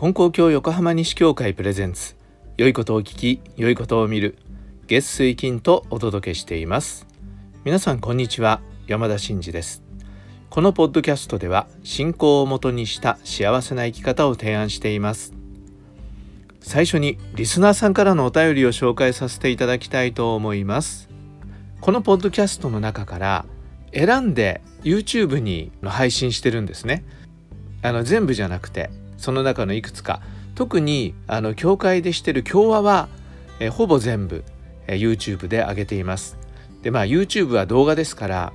[0.00, 2.14] 金光教横浜西教会プレゼンツ。
[2.56, 4.38] 良いことを聞き良いことを見る。
[4.86, 7.04] 月水金とお届けしています。
[7.64, 8.60] 皆さんこんにちは。
[8.86, 9.82] 山田真嗣です。
[10.50, 15.34] このポッドキャストでは信仰をもとにした幸せな生き方を提案しています。
[16.60, 21.08] 最初にリスナーさんからのお便りを紹介させていただきたいと思います。
[21.80, 23.46] このポッドキャストの中から
[23.92, 27.04] 選んで YouTube に配信してるんですね。
[27.82, 30.22] あの全部じゃなくてその中のいくつか。
[30.54, 33.08] 特にあの教会でしてる共和は
[33.60, 34.42] えほぼ全部
[34.88, 36.36] え YouTube で上げています。
[36.82, 38.52] でまあ YouTube は動画ですから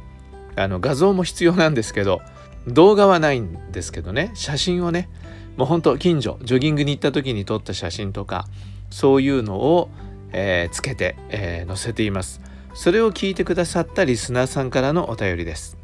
[0.55, 2.21] あの画像も必要なんですけど
[2.67, 4.31] 動画はないんですけどね。
[4.33, 5.09] 写真をね
[5.55, 8.47] もうほんと近所ジョギングに行った時に撮った写真とか
[8.89, 9.89] そういうのを、
[10.31, 12.41] えー、つけて、えー、載せています。
[12.73, 15.77] それを聞いてくださったリスナーさんからのお便りです。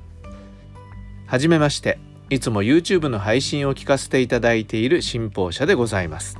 [1.27, 2.09] はじめまして。
[2.30, 6.38] いつも YouTube の配信を聞かせていただいている信奉者でございます。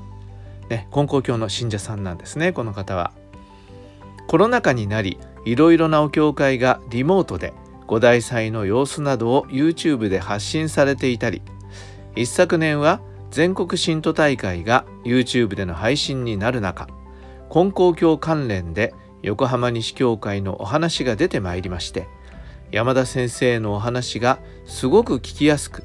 [0.70, 3.12] ね、金光教の信者さんなんですね、この方は。
[4.28, 7.54] コロナ禍になり、いろいろなお教会がリモートで
[7.88, 11.42] 五大祭の様子などを YouTube で発信されていたり、
[12.16, 16.88] 一昨年は全国信徒大会が YouTube での配信になる中、
[17.50, 18.94] 金光教関連で
[19.24, 22.08] 横浜西教会のお話が出てまいりまして、
[22.72, 25.84] 山田先生のお話がすごく聞きやすく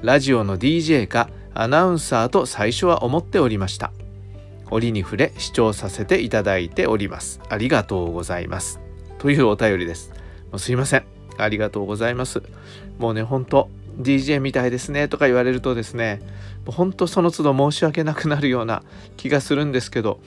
[0.00, 3.92] ラジオの DJ かアナウンサーと最初は思っておりました。
[4.70, 7.40] 折に触れ視聴させていただいております。
[7.50, 8.80] ありがとうございます。
[9.18, 10.10] というお便りです。
[10.50, 11.04] もうすいません。
[11.36, 12.42] ありがとうございます。
[12.98, 13.68] もうね本当
[14.00, 16.20] DJ みたいですねとか言われるとですね
[16.66, 18.82] 本当その都度申し訳なくなるような
[19.16, 20.20] 気がするんですけど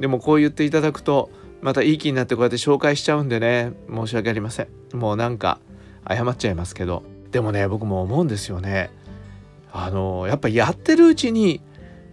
[0.00, 1.30] でもこう言っていただくと
[1.64, 3.72] またいい気になってこうやって紹介しちゃうんでね。
[3.88, 4.68] 申し訳ありません。
[4.92, 5.60] もうなんか
[6.06, 7.02] 謝っちゃいますけど。
[7.30, 8.90] でもね僕も思うんですよね。
[9.72, 11.62] あのやっぱやってるうちに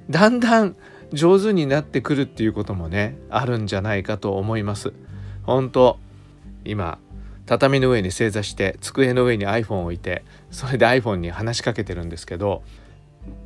[0.10, 0.78] だんだん
[1.12, 4.94] 上手になってくるっていうこともねあるんじゃないかと思います。
[5.44, 6.00] 本当
[6.64, 6.98] 今
[7.46, 12.64] 畳の上に正座して机の上に iPhone を置いてそれで iPhone に話しかけてるんですけど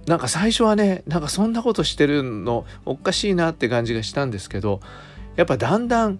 [0.06, 4.82] なんか最初はねなんかそんなことしてるのおかしいなって感じがしたんですけど
[5.36, 6.20] やっぱだんだん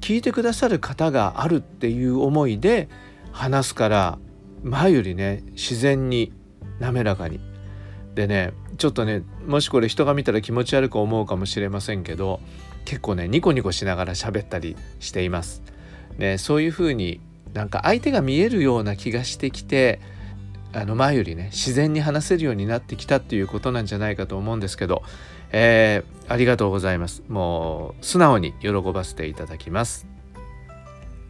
[0.00, 2.88] 聞いてくださる方があるっていう思いで
[3.32, 4.18] 話すから
[4.62, 6.32] 前よりね自然に
[6.80, 7.40] 滑らかに
[8.14, 12.40] でねちょっとねもしこれ人が見たら気持ち悪く思うかもしれませんけど
[12.84, 15.62] 結構ねニコニコしながら喋ったりしています。
[16.18, 17.20] ね、そういう風に
[17.52, 20.00] なんか相手が見えるような気がしてきて
[20.72, 25.02] あの前よりね自然に話せるようになってきたっていうことなんじゃないかと思うんですけど
[25.58, 27.22] えー、ありがとうございます。
[27.28, 30.06] もう素直に喜ばせていただきます。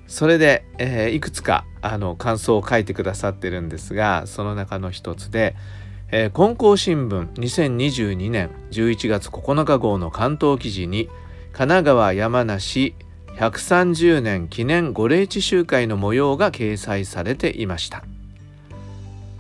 [0.09, 5.57] それで、えー、いくつかあの感想を書いてくださってるんですがその中の一つで
[6.11, 11.09] 「えー、金光新聞2022年11月9日号の関東記事に
[11.53, 12.95] 神奈川山梨
[13.37, 18.05] 130年記念御霊地集会の模様が掲載されていました」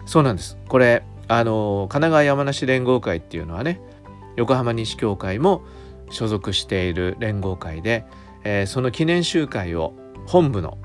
[0.06, 3.80] そうなんですこれあの神奈川山梨連合会っていうのはね
[4.36, 5.62] 横浜西教会も
[6.10, 8.04] 所属している連合会で、
[8.44, 9.94] えー、その記念集会を
[10.26, 10.78] 本部の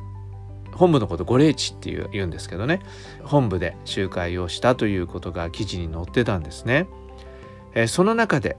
[0.74, 2.80] 本部のこと御霊地っていう言うんですけどね
[3.24, 6.88] 本部で集会をしたということが記事に載ってたんですね。
[7.74, 8.58] えー、その中で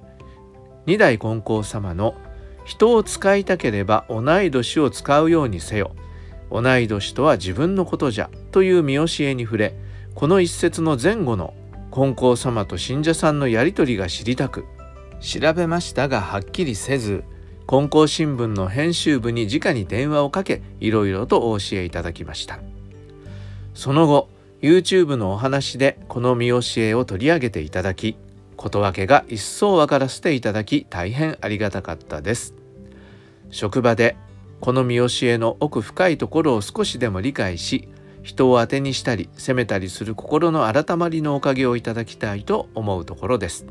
[0.87, 2.15] 二代金光様の
[2.65, 5.93] 「人を使いたければ同い年を使うようにせよ」
[6.51, 9.75] 「同い年とは自分のことじゃ」という見教えに触れ
[10.15, 11.55] この一節の前後の
[11.91, 14.65] 金光様と信者さんのやり取りが知りたく
[15.23, 17.23] 調べましたがはっきりせず
[17.69, 22.59] 金光新聞の編集部に直に電話をかけいろいろとお教えいただきました。
[23.73, 24.29] その後
[24.61, 28.17] YouTube のお話でこの見教えを取り上げていただき
[28.57, 32.55] ことわけが一層分からせていただき大変ありがたかったです。
[33.51, 34.17] 職場で
[34.61, 37.89] この見教えの奥深いところを少しでも理解し
[38.25, 43.67] 人を当てにしたり責めたりする心の改まりのおかげをいただきたいと思うところです。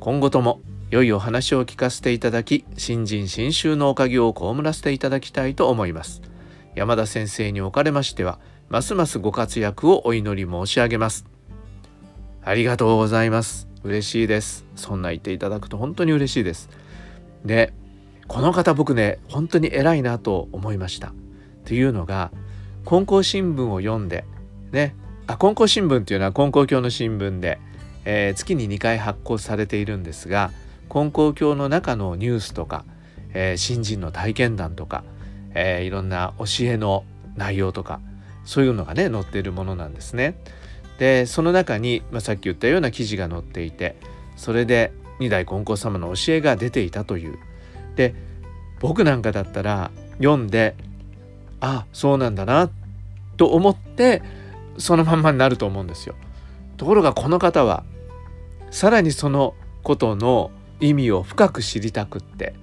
[0.00, 0.60] 今後とも
[0.90, 6.20] 良いお話を聞かせていただき新人新州のおかげを被らせていただきたいと思います。
[6.74, 11.26] 山田先生におかれましてはますますご活躍をお祈り申し上げます。
[12.42, 13.68] ありがとうございます。
[13.84, 14.66] 嬉しいです。
[14.74, 16.68] そんな言っていただくと本当に嬉しいです。
[17.44, 17.72] で
[18.26, 21.12] この方僕ね本当に偉いなと思いました。
[21.66, 22.32] というのが
[22.84, 24.24] 金光新聞を読んで
[24.72, 24.96] ね
[25.28, 27.60] あ金光新聞っていうのは金光教の新聞で、
[28.04, 30.50] えー、月に2回発行されているんですが
[30.90, 32.84] 金光教の中のニュースとか、
[33.32, 35.04] えー、新人の体験談とか、
[35.54, 37.04] えー、いろんな教えの
[37.36, 38.00] 内容とか
[38.44, 40.34] そういうのがね載っているものなんですね。
[40.98, 43.96] でその中に、まあ、さっき言ったような記事が載っていて
[44.36, 47.38] それで二代金光様の教えが出ていたという
[47.96, 48.14] で
[48.80, 50.74] 僕なんかだったら読んで
[51.60, 52.68] あそうなんだな
[53.36, 54.22] と思って
[54.76, 56.14] そのまんまになると思うんですよ。
[56.76, 57.84] ところがこの方は
[58.70, 62.54] さらにそのことの意味を深く知りたくって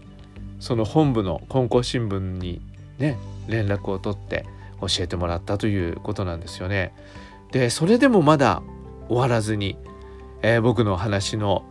[0.60, 2.62] その本部の金光新聞に
[2.98, 3.18] ね
[3.48, 4.46] 連絡を取って
[4.82, 6.94] 教えてもらったということなんですよね。
[7.52, 8.62] でそれでもまだ
[9.08, 9.78] 終わらずに、
[10.42, 11.64] えー、僕の話の、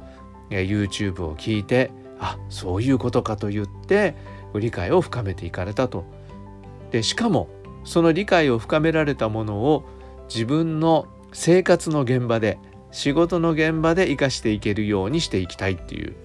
[0.51, 4.15] えー、YouTube を聞いてあそういうことかと言って
[4.55, 6.05] 理解を深めていかれたと。
[6.91, 7.49] でしかも
[7.85, 9.85] その理解を深められたものを
[10.29, 12.59] 自分の生活の現場で
[12.91, 16.17] 仕事の現場で生かしていけるようにしていきたいっていう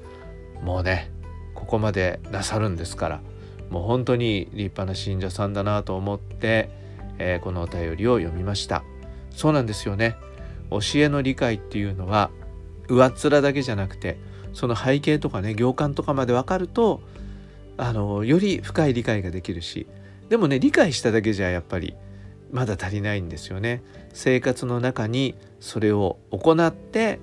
[0.64, 1.12] もうね
[1.56, 3.22] ここまでなさるんですから
[3.70, 6.70] もう本当に立派な信者さんだなと思って、
[7.18, 8.84] えー、このお便りを読みました。
[9.32, 10.18] そうなんですよね。
[10.70, 12.32] 教えの理解っていうのは
[12.88, 14.18] 上っ面だけじゃなくて
[14.54, 17.02] その背景とかね行間とかまで分かると
[17.78, 19.88] あのより深い理解ができるし
[20.30, 21.96] でもね理解しただけじゃやっぱり
[22.52, 23.82] まだ足りないんですよね。
[24.14, 27.20] 生活の中にそれを行って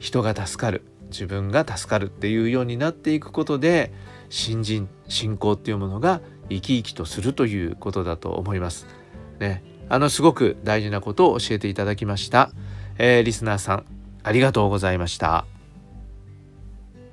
[0.00, 0.82] 人が助かる。
[1.12, 3.92] 自分が助かるっていうようになっていくことで
[4.28, 8.86] 新人信仰っていうものが生き生きとするということだと思います。
[9.38, 12.50] ね、あのすごく大事なことを教えていただきました。
[12.98, 13.84] えー、リスナーさん
[14.22, 15.44] ありがとうございました。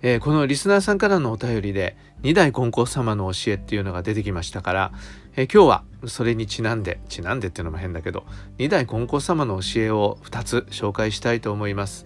[0.02, 4.92] えー、このリスナーさんからのお便りで二代金光様の教えっていうのが出てきましたから、
[5.36, 8.26] えー、今日はそれにちなんでちなんでっていうのも変だけど
[8.58, 12.06] 二代金光様の教えを2つ紹介したいと思います。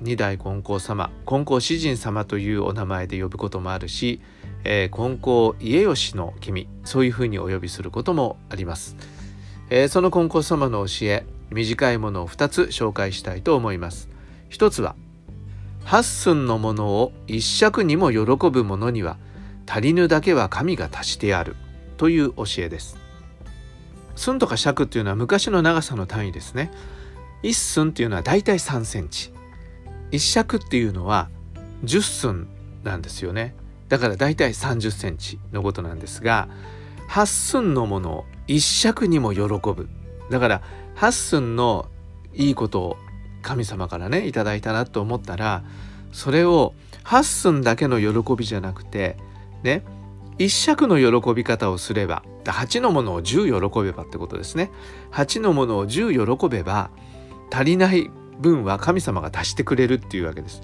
[0.00, 4.20] 二代金光様金光詩人様というお名前で呼ぶこともあるし、
[4.64, 8.96] えー、金光家吉の君そういうふうにお呼びすることもあります、
[9.70, 14.08] えー、その金光様の教え短いものを2つ紹介したいと思います。
[14.48, 14.96] 一つは
[15.84, 19.18] 八寸のものを一尺にも喜ぶ者には
[19.66, 21.56] 足りぬだけは神が足してある
[21.96, 22.98] という教えです。
[24.16, 26.70] 寸とか尺っていうのは昔の長さの単位ですね。
[27.42, 29.33] 一寸っていうのはだいたい3センチ。
[30.14, 31.28] 一尺っていうのは
[31.82, 32.46] 10寸
[32.84, 33.56] なんですよね。
[33.88, 36.48] だからだいたい30センチのことなんですが
[37.10, 39.88] 8寸のものを一尺にも喜ぶ。
[40.30, 40.62] だから
[40.94, 41.86] 8寸の
[42.32, 42.96] いいことを
[43.42, 45.64] 神様からねいただいたなと思ったら
[46.12, 49.16] それを8寸だけの喜びじゃなくて
[49.64, 49.82] ね
[50.38, 54.70] 一尺の喜び方をすれば8のものを10喜べばってことですね。
[55.10, 56.90] 8のものを10喜べば
[57.50, 60.62] 足りない分は神様が足してくれるっていうわけです。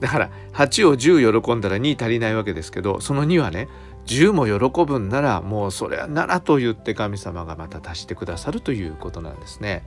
[0.00, 3.68] だから8を10喜んだら2足りないわけですけどその2はね
[4.06, 9.86] 10も喜ぶんならもうそれはならと言って神様がまた足してくださるということなんですね。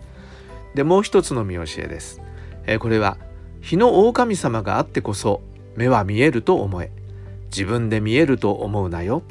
[0.73, 2.21] でもう一つの見教えです、
[2.65, 3.17] えこれは
[3.61, 5.41] 日の狼様があってこそ
[5.75, 6.91] 目は見えると思え。
[7.49, 9.23] 自分で見えると思うなよ。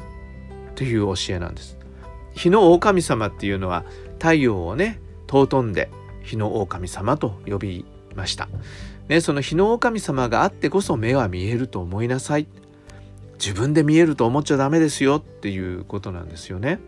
[0.75, 1.77] という教えなんです。
[2.33, 3.85] 日の狼様っていうのは
[4.19, 5.91] 太陽をね尊んで
[6.27, 7.85] 日の狼様と呼び
[8.15, 8.49] ました、
[9.09, 12.47] ね、その日の狼様があってこそ目は見えると思いなさい。
[13.39, 16.81] 自分で見えると思っちゃダメですよっていうことなんですよね。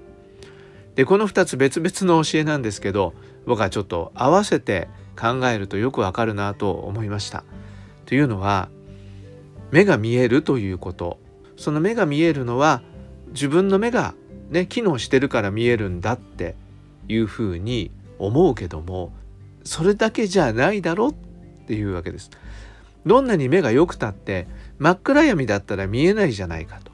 [0.94, 3.14] でこの2つ別々の教えなんですけど
[3.46, 7.44] 僕はちょっと合わせて考えるとよくわかるなと思いました。
[8.06, 8.68] というのは
[9.70, 11.18] 目が見えるということ。
[11.56, 12.82] その目が見えるのは
[13.28, 14.14] 自分の目が
[14.50, 16.54] ね機能してるから見えるんだって
[17.08, 19.12] いうふうに思うけども
[19.68, 21.12] それだけじゃないだろっ
[21.66, 22.30] ていうわけです。
[23.04, 24.48] どんなに目が良くたって
[24.78, 26.90] 真っ暗闇だったら見えないじゃないかと。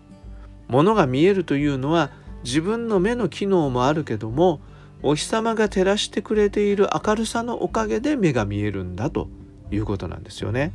[0.66, 2.10] ものが見えるというのは
[2.42, 4.60] 自分の目の機能もあるけども
[5.02, 9.28] お日様が照らしてくれている明るさのおかげで目が見えるんだと
[9.70, 10.72] いうことなんですよね。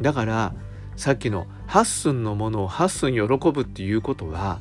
[0.00, 0.54] だから
[0.96, 4.58] さっきの8寸のものを8寸喜ぶっていうことは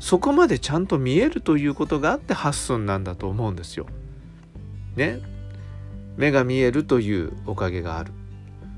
[0.00, 3.86] そこまでちゃんと見えるということがあって8寸なんだと思うんですよ。
[4.96, 5.32] ね？
[6.16, 8.12] 目が見えるというおかげがある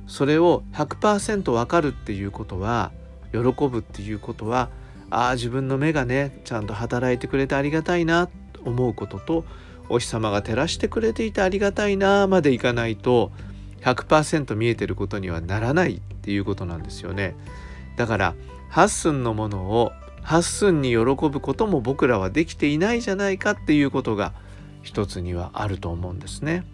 [0.06, 2.92] それを100%分かるっていうことは
[3.32, 3.38] 喜
[3.68, 4.70] ぶっていうことは
[5.10, 9.44] ああ自分の目がねちゃんと働いてくれてありがたいなと思うことと
[9.88, 13.30] お日様が照らしてくれていてありがたいなまでいかないと
[13.82, 17.36] 100%見えてることにはならないっていうことなんですよね
[17.96, 18.34] だから
[18.72, 19.92] 8寸のものを
[20.24, 24.32] 8寸に喜ぶことも僕らはできていないじゃないかっていうことが
[24.82, 26.64] 一つにはあると思うんですね。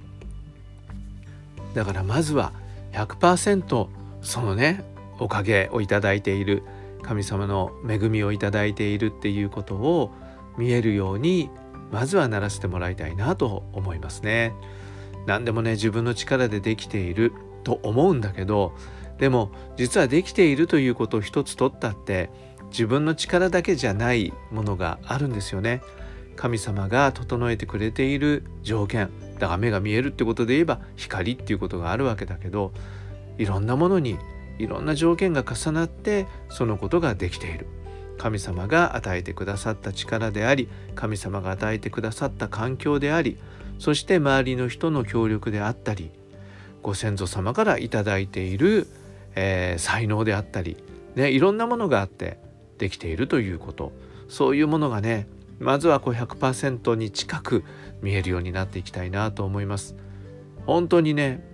[1.74, 2.52] だからまずは
[2.92, 3.88] 100%
[4.20, 4.84] そのね
[5.18, 6.62] おかげをいただいている
[7.02, 10.12] 神様の恵みをいただいているっていうことを
[10.56, 11.50] 見えるように
[11.90, 14.54] まずはならせてもらいたいなと思いますね。
[15.26, 17.32] 何でもね自分の力でできている
[17.64, 18.72] と思うんだけど
[19.18, 22.30] でも実はできているということを一つ取ったって
[22.70, 25.80] 自分の力だけじゃないものがあるんですよね
[26.34, 29.10] 神様が整えてくれている条件
[29.42, 32.72] だから目が見えるってことで言えば光っていうことがあるわけだけど
[33.38, 34.16] いろんなものに
[34.60, 37.66] いろんな条件が重なってそのことができている。
[38.18, 43.36] 神様が与えてくださった力であり神様が与えてくださった環境であり
[43.80, 46.12] そして周りの人の協力であったり
[46.82, 48.86] ご先祖様から頂いている、
[49.34, 50.76] えー、才能であったり、
[51.16, 52.38] ね、いろんなものがあって
[52.78, 53.90] できているということ。
[54.28, 55.26] そういうものがね
[55.58, 57.64] まずはこう100%に近く
[58.00, 59.96] 見えるようになっていきたいなと思います。
[60.66, 61.44] 本当にね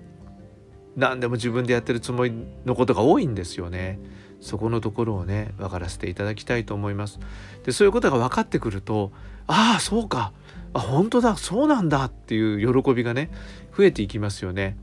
[0.97, 2.33] 何でも自分でやってるつもり
[2.65, 3.99] のことが多いんですよね。
[4.41, 7.19] そこのところをね分からせていただきたいと思います。
[7.65, 9.13] でそういうことが分かってくると
[9.47, 10.33] ああそうか
[10.73, 13.31] あ本当だそうなんだっていう喜びがね
[13.77, 14.77] 増えていきますよね。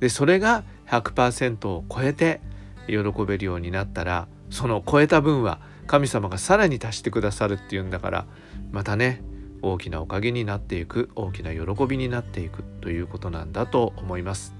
[0.00, 2.40] でそれが100%を超えて
[2.86, 8.26] 喜べるようになったらその超えた分は神様がさらに足してくださるっていうんだから
[8.70, 9.24] またね
[9.60, 14.54] 大きなおかげになっていく大きな喜びになっていくということなんだと思います。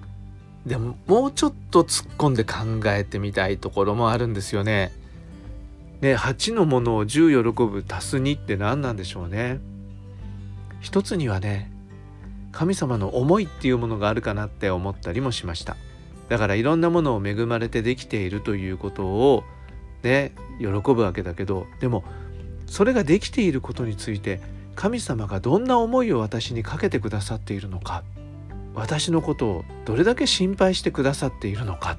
[0.67, 4.91] でももうちょっと突っ込んで考えてみたいところもあるんですよね。
[6.01, 9.61] ね8のものを10喜ぶ足す2って何なんでしょうね。
[10.81, 11.71] 一つにはね
[12.51, 15.77] 神様の思いっていうものがあるかなって思ったりもしました。
[16.29, 19.45] だからいろんなものを恵まれてできているということを
[20.03, 22.05] ね喜ぶわけだけどでも
[22.67, 24.41] それができていることについて
[24.77, 28.03] 神様がどんな思いを私にかけてくださっているのか
[28.75, 31.99] 私のことをどれだけ心配してくださっているのか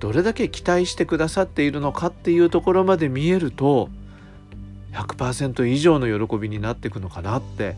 [0.00, 3.88] どれだけ期待してくださっているのかっていうところまで見えると
[4.92, 7.76] 100%以上の喜びになっていくのかなって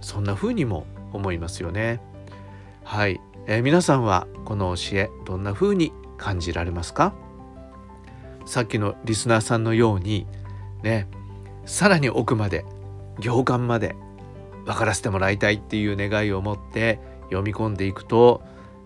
[0.00, 2.00] そんな風にも思いますよね。
[2.84, 7.14] はい、えー、皆さんはこの教えどんな風に感じられますか？
[8.46, 10.26] さっきのリスナーさんのように
[10.82, 11.06] ね
[11.66, 12.64] さらに奥まで
[13.20, 13.94] 行間まで
[14.64, 18.42] 分からせてもらいたいっていう願いを持って読み込んでいくと、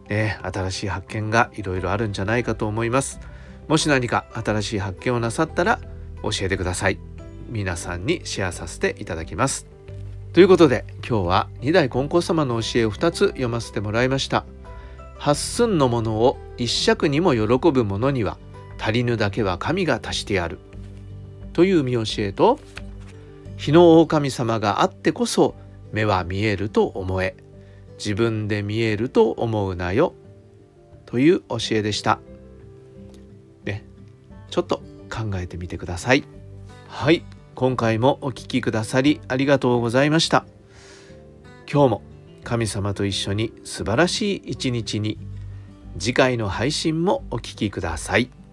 [0.09, 3.21] ね、新しい発見がいろいろあるんじゃないかと思います。
[3.69, 5.81] もし何か新しい発見をなさったら
[6.23, 6.99] 教えてください。
[7.49, 9.67] 皆さんにシェアさせていただきます。
[10.33, 14.45] ということで今日は二代金光様の教えを2つ読ませてもらいました。
[15.17, 18.37] 八寸のものを一尺にも喜ぶ者には
[18.85, 20.59] 足りぬだけは神が足してやる
[21.55, 22.61] という見教えと
[23.57, 25.55] 日の狼様があってこそ
[25.93, 27.35] 目は見えると思え
[27.97, 30.13] 自分で見えると思うなよ
[31.07, 32.19] という教えでした。
[33.65, 33.87] ね、
[34.51, 36.25] ちょっと考えてみてください。
[36.89, 37.25] はい、
[37.55, 40.45] 今回もお聴きくださりありがとうございました。
[41.73, 42.03] 今日も
[42.43, 45.17] 神様と一緒に素晴らしい一日に
[45.99, 48.44] 次回の配信もお聴きください。